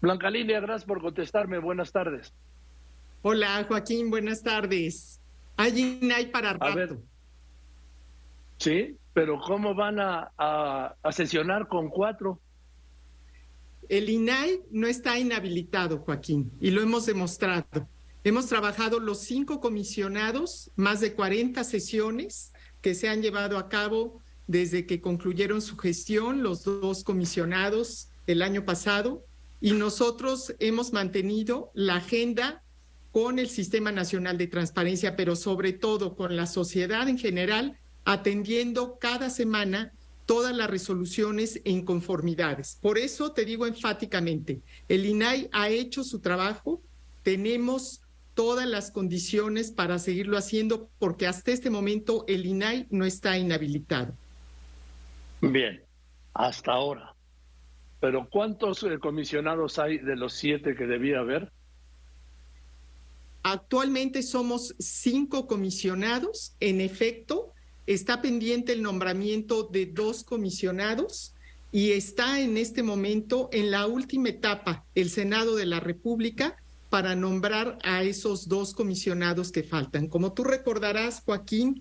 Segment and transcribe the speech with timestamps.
[0.00, 1.58] Blanca Lilia, gracias por contestarme.
[1.58, 2.32] Buenas tardes.
[3.22, 5.20] Hola, Joaquín, buenas tardes.
[5.56, 6.66] Hay INAI para rato.
[6.66, 6.98] A ver.
[8.58, 12.40] Sí, pero ¿cómo van a, a sesionar con cuatro?
[13.88, 17.88] El INAI no está inhabilitado, Joaquín, y lo hemos demostrado.
[18.22, 22.52] Hemos trabajado los cinco comisionados, más de 40 sesiones
[22.82, 28.42] que se han llevado a cabo desde que concluyeron su gestión los dos comisionados el
[28.42, 29.24] año pasado
[29.60, 32.62] y nosotros hemos mantenido la agenda
[33.12, 38.98] con el Sistema Nacional de Transparencia, pero sobre todo con la sociedad en general, atendiendo
[38.98, 39.92] cada semana
[40.26, 42.78] todas las resoluciones e inconformidades.
[42.82, 46.82] Por eso te digo enfáticamente, el INAI ha hecho su trabajo,
[47.22, 48.02] tenemos
[48.34, 54.14] todas las condiciones para seguirlo haciendo porque hasta este momento el INAI no está inhabilitado.
[55.40, 55.82] Bien,
[56.34, 57.14] hasta ahora.
[58.00, 61.50] Pero ¿cuántos eh, comisionados hay de los siete que debía haber?
[63.42, 66.54] Actualmente somos cinco comisionados.
[66.60, 67.52] En efecto,
[67.86, 71.34] está pendiente el nombramiento de dos comisionados
[71.72, 76.56] y está en este momento en la última etapa el Senado de la República
[76.90, 80.08] para nombrar a esos dos comisionados que faltan.
[80.08, 81.80] Como tú recordarás, Joaquín,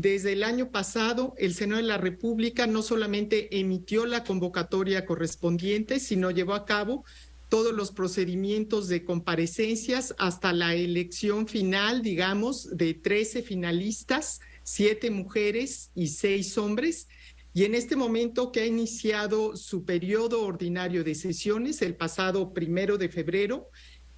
[0.00, 5.98] desde el año pasado, el Senado de la República no solamente emitió la convocatoria correspondiente,
[5.98, 7.04] sino llevó a cabo
[7.48, 15.90] todos los procedimientos de comparecencias hasta la elección final, digamos, de 13 finalistas, siete mujeres
[15.96, 17.08] y seis hombres.
[17.52, 22.98] Y en este momento que ha iniciado su periodo ordinario de sesiones, el pasado primero
[22.98, 23.68] de febrero,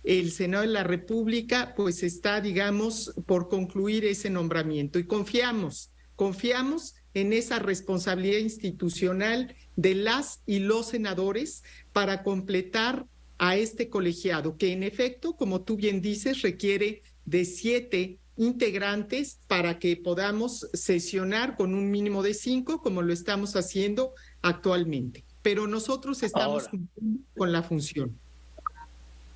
[0.02, 6.94] el Senado de la República pues está, digamos, por concluir ese nombramiento y confiamos, confiamos
[7.14, 13.06] en esa responsabilidad institucional de las y los senadores para completar
[13.38, 19.78] a este colegiado, que en efecto, como tú bien dices, requiere de siete integrantes para
[19.78, 25.24] que podamos sesionar con un mínimo de cinco, como lo estamos haciendo actualmente.
[25.42, 28.18] Pero nosotros estamos cumpliendo con la función.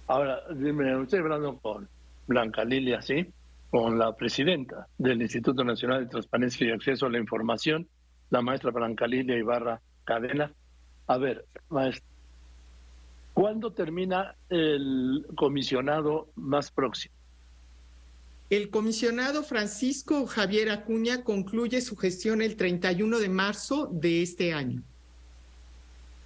[0.07, 1.89] Ahora, dime, estoy hablando con
[2.27, 3.27] Blanca Lilia, ¿sí?
[3.71, 7.89] Con la presidenta del Instituto Nacional de Transparencia y Acceso a la Información,
[8.31, 10.53] la maestra Blanca Lilia Ibarra Cadena.
[11.07, 12.05] A ver, maestra,
[13.33, 17.15] ¿cuándo termina el comisionado más próximo?
[18.51, 24.83] El comisionado Francisco Javier Acuña concluye su gestión el 31 de marzo de este año.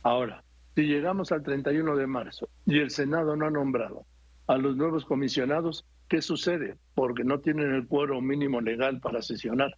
[0.03, 0.43] Ahora,
[0.79, 4.07] si llegamos al 31 de marzo y el Senado no ha nombrado
[4.47, 6.77] a los nuevos comisionados, ¿qué sucede?
[6.95, 9.77] Porque no tienen el cuero mínimo legal para sesionar.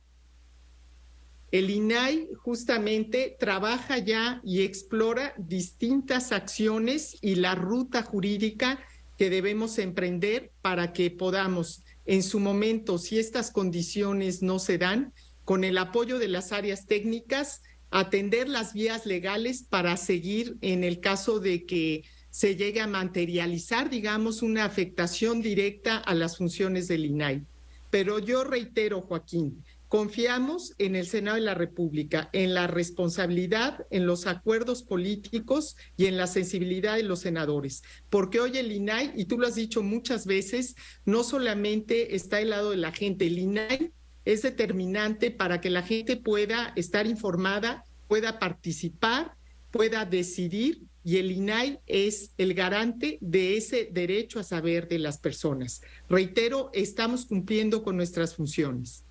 [1.53, 8.79] El INAI justamente trabaja ya y explora distintas acciones y la ruta jurídica
[9.17, 15.15] que debemos emprender para que podamos, en su momento, si estas condiciones no se dan,
[15.47, 21.01] con el apoyo de las áreas técnicas, atender las vías legales para seguir en el
[21.01, 27.05] caso de que se llegue a materializar, digamos, una afectación directa a las funciones del
[27.05, 27.45] INAI.
[27.91, 34.07] Pero yo reitero, Joaquín, confiamos en el Senado de la República, en la responsabilidad, en
[34.07, 39.25] los acuerdos políticos y en la sensibilidad de los senadores, porque hoy el INAI, y
[39.25, 43.41] tú lo has dicho muchas veces, no solamente está al lado de la gente, el
[43.41, 43.93] INAI
[44.25, 49.35] es determinante para que la gente pueda estar informada, pueda participar,
[49.71, 55.19] pueda decidir y el INAI es el garante de ese derecho a saber de las
[55.19, 55.83] personas.
[56.09, 59.05] Reitero, estamos cumpliendo con nuestras funciones.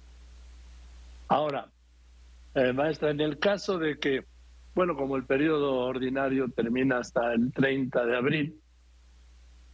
[1.28, 1.70] Ahora,
[2.54, 4.26] eh, maestra, en el caso de que,
[4.76, 8.60] bueno, como el periodo ordinario termina hasta el 30 de abril,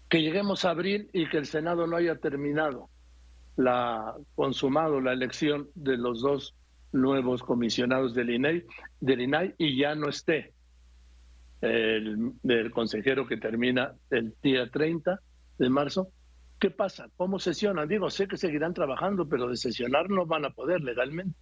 [0.07, 2.89] que lleguemos a abril y que el Senado no haya terminado
[3.57, 6.55] la consumado la elección de los dos
[6.91, 8.65] nuevos comisionados del INAI,
[8.99, 10.53] del INAI y ya no esté
[11.61, 15.19] el, el consejero que termina el día 30
[15.57, 16.09] de marzo.
[16.59, 17.09] ¿Qué pasa?
[17.17, 17.87] ¿Cómo sesionan?
[17.87, 21.37] Digo, sé que seguirán trabajando, pero de sesionar no van a poder legalmente.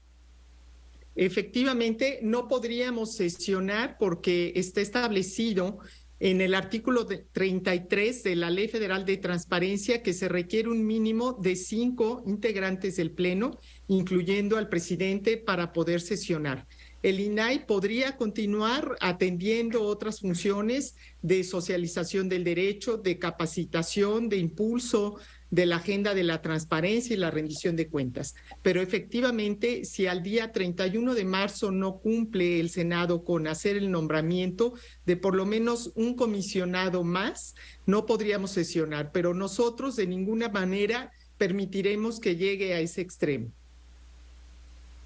[1.15, 5.79] Efectivamente, no podríamos sesionar porque está establecido
[6.23, 11.33] en el artículo 33 de la Ley Federal de Transparencia que se requiere un mínimo
[11.33, 16.65] de cinco integrantes del Pleno, incluyendo al presidente, para poder sesionar.
[17.03, 25.17] El INAI podría continuar atendiendo otras funciones de socialización del derecho, de capacitación, de impulso
[25.51, 28.35] de la agenda de la transparencia y la rendición de cuentas.
[28.61, 33.91] Pero efectivamente, si al día 31 de marzo no cumple el Senado con hacer el
[33.91, 34.73] nombramiento
[35.05, 37.53] de por lo menos un comisionado más,
[37.85, 43.51] no podríamos sesionar, pero nosotros de ninguna manera permitiremos que llegue a ese extremo.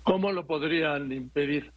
[0.03, 1.73] ¿Cómo lo podrían impedir?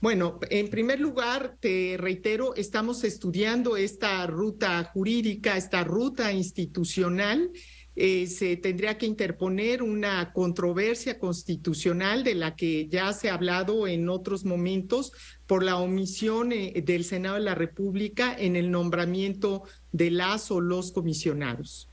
[0.00, 7.50] Bueno, en primer lugar, te reitero, estamos estudiando esta ruta jurídica, esta ruta institucional.
[7.96, 13.86] Eh, se tendría que interponer una controversia constitucional de la que ya se ha hablado
[13.86, 15.12] en otros momentos
[15.46, 20.62] por la omisión eh, del Senado de la República en el nombramiento de las o
[20.62, 21.90] los comisionados.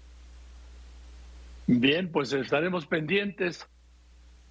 [1.66, 3.68] Bien, pues estaremos pendientes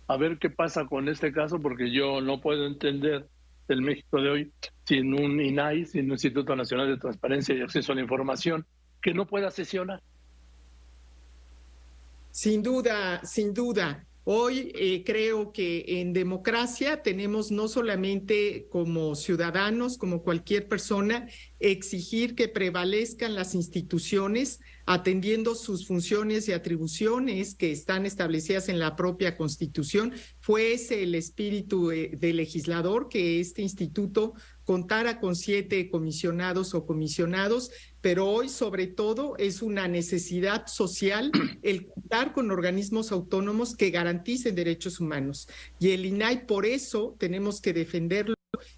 [0.08, 3.26] a ver qué pasa con este caso porque yo no puedo entender
[3.69, 4.53] el México de hoy
[4.85, 8.67] sin un INAI, sin un Instituto Nacional de Transparencia y Acceso a la Información,
[9.01, 10.03] que no pueda sesionar.
[12.31, 14.05] Sin duda, sin duda.
[14.25, 21.29] Hoy eh, creo que en democracia tenemos no solamente como ciudadanos, como cualquier persona,
[21.61, 28.94] exigir que prevalezcan las instituciones atendiendo sus funciones y atribuciones que están establecidas en la
[28.94, 30.12] propia Constitución.
[30.41, 34.35] Fue ese el espíritu eh, del legislador que este instituto
[34.65, 41.31] contara con siete comisionados o comisionados, pero hoy sobre todo es una necesidad social
[41.62, 45.49] el contar con organismos autónomos que garanticen derechos humanos.
[45.81, 48.36] Y el INAI por eso tenemos que defenderlo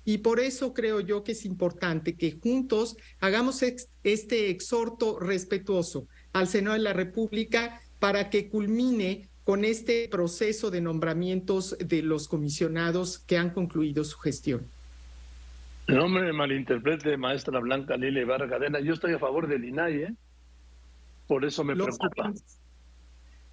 [0.08, 6.48] y por eso creo yo que es importante que juntos hagamos este exhorto respetuoso al
[6.48, 13.18] Senado de la República para que culmine con este proceso de nombramientos de los comisionados
[13.18, 14.66] que han concluido su gestión.
[15.88, 18.80] No me malinterprete, maestra Blanca Lila Ibarra Cadena.
[18.80, 20.14] Yo estoy a favor del INAI, ¿eh?
[21.26, 22.32] Por eso me preocupa.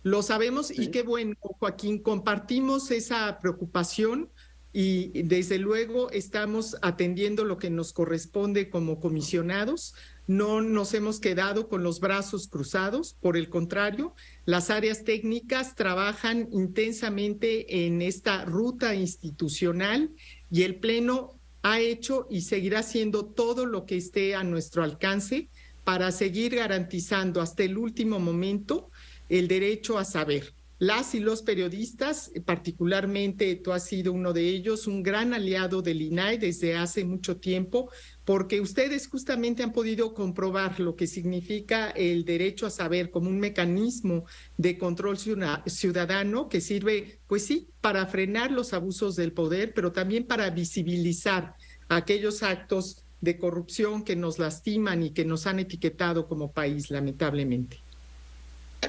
[0.03, 2.01] Lo sabemos y qué bueno, Joaquín.
[2.01, 4.29] Compartimos esa preocupación
[4.77, 9.95] y desde luego estamos atendiendo lo que nos corresponde como comisionados.
[10.27, 16.49] No nos hemos quedado con los brazos cruzados, por el contrario, las áreas técnicas trabajan
[16.51, 20.11] intensamente en esta ruta institucional
[20.51, 25.47] y el Pleno ha hecho y seguirá haciendo todo lo que esté a nuestro alcance
[25.85, 28.91] para seguir garantizando hasta el último momento
[29.29, 30.53] el derecho a saber.
[30.77, 36.01] Las y los periodistas, particularmente tú has sido uno de ellos, un gran aliado del
[36.01, 37.89] INAI desde hace mucho tiempo,
[38.25, 43.39] porque ustedes justamente han podido comprobar lo que significa el derecho a saber como un
[43.39, 44.25] mecanismo
[44.57, 50.25] de control ciudadano que sirve, pues sí, para frenar los abusos del poder, pero también
[50.25, 51.55] para visibilizar
[51.87, 57.84] aquellos actos de corrupción que nos lastiman y que nos han etiquetado como país, lamentablemente.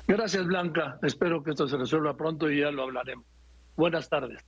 [0.06, 0.98] Gracias, Blanca.
[1.02, 3.24] Espero que esto se resuelva pronto y ya lo hablaremos.
[3.76, 4.44] Buenas tardes.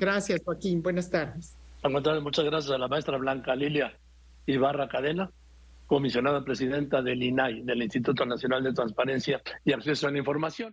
[0.00, 0.82] Gracias, Joaquín.
[0.82, 1.56] Buenas tardes.
[2.22, 3.96] muchas gracias a la maestra Blanca Lilia
[4.46, 5.30] Ibarra Cadena,
[5.86, 10.66] comisionada presidenta del INAI, del Instituto Nacional de Transparencia y Acceso a la Información.